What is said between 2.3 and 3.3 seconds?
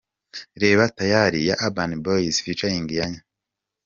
ft Iyanya.